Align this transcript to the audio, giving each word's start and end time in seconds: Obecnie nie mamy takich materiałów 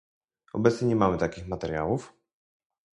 Obecnie 0.53 0.87
nie 0.87 0.95
mamy 0.95 1.17
takich 1.17 1.47
materiałów 1.47 2.13